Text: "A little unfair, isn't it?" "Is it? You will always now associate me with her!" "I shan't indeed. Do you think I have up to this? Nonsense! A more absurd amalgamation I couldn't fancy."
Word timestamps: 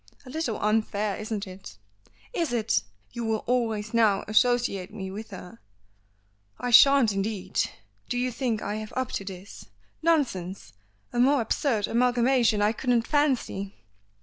"A 0.25 0.31
little 0.31 0.59
unfair, 0.59 1.15
isn't 1.17 1.45
it?" 1.45 1.77
"Is 2.33 2.51
it? 2.51 2.81
You 3.11 3.23
will 3.23 3.43
always 3.45 3.93
now 3.93 4.23
associate 4.27 4.91
me 4.91 5.11
with 5.11 5.29
her!" 5.29 5.59
"I 6.59 6.71
shan't 6.71 7.11
indeed. 7.13 7.61
Do 8.09 8.17
you 8.17 8.31
think 8.31 8.63
I 8.63 8.77
have 8.77 8.93
up 8.95 9.11
to 9.11 9.23
this? 9.23 9.65
Nonsense! 10.01 10.73
A 11.13 11.19
more 11.19 11.39
absurd 11.41 11.87
amalgamation 11.87 12.63
I 12.63 12.71
couldn't 12.71 13.05
fancy." 13.05 13.75